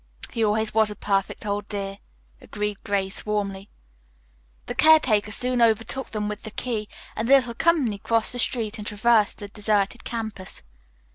[0.31, 1.97] "He always was a perfect old dear,"
[2.41, 3.69] agreed Grace warmly.
[4.65, 8.79] The caretaker soon overtook them with the key, and the little company crossed the street
[8.79, 10.63] and traversed the deserted campus.